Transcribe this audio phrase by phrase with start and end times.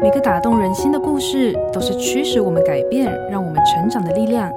[0.00, 4.48] 每个打动人心的故事，都是驱使我们改变、让我们成长的力量。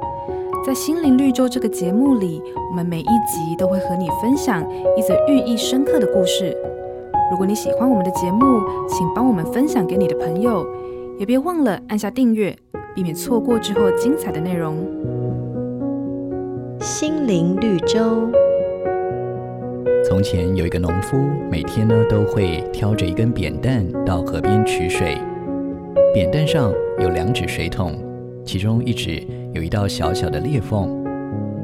[0.64, 4.64] 在心灵绿洲这个节目里，我们每一集都会和你分享
[4.96, 6.56] 一则寓意深刻的故事。
[7.32, 10.64] 如果你喜欢我们的节目，请帮我们分享给你的朋友，
[11.18, 12.56] 也别忘了按下订阅，
[12.94, 14.78] 避免错过之后精彩的内容。
[16.80, 18.30] 心灵绿洲。
[20.08, 21.18] 从前有一个农夫，
[21.50, 25.18] 每天呢都会挑着一根扁担到河边取水。
[26.14, 27.98] 扁担上有两只水桶，
[28.44, 30.90] 其中一只有一道小小的裂缝，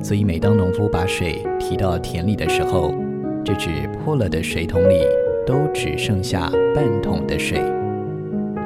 [0.01, 2.93] 所以每当农夫把水提到田里的时候，
[3.43, 5.01] 这只破了的水桶里
[5.45, 7.59] 都只剩下半桶的水。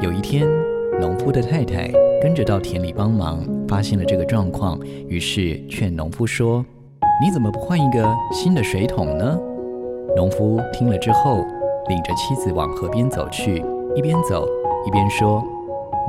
[0.02, 0.48] 有一天，
[1.00, 1.92] 农夫的太太
[2.22, 6.64] 跟着到田里帮忙，发现了这个状况，于是劝农夫说
[7.26, 9.36] ：“你怎么不换一个新的水桶呢？”
[10.16, 11.38] 农夫听了之后，
[11.90, 13.64] 领着妻子往河边走去，
[13.96, 14.48] 一边走
[14.86, 15.44] 一边说：“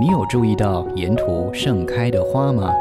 [0.01, 2.73] 你有注意到沿途盛开的花吗？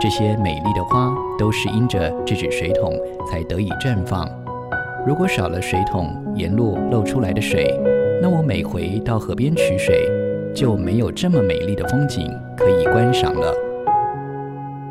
[0.00, 2.98] 这些美丽的花都是因着这只水桶
[3.30, 4.28] 才得以绽放。
[5.06, 7.78] 如果少了水桶沿路漏出来的水，
[8.20, 10.08] 那我每回到河边取水，
[10.52, 13.54] 就没有这么美丽的风景可以观赏了。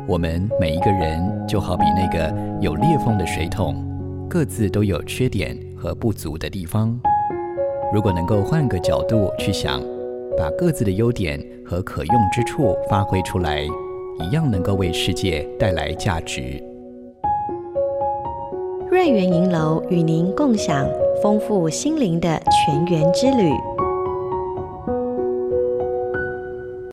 [0.06, 3.76] 我们每一个人就好比那个有裂缝的水桶。”
[4.26, 6.98] 各自都有缺点和不足的地方。
[7.92, 9.78] 如果能够换个角度去想，
[10.36, 16.62] 把各自的优点和可用之处发挥出来，一样能够为世界带来价值。
[18.90, 20.86] 瑞园银楼与您共享
[21.22, 23.50] 丰富心灵的泉源之旅。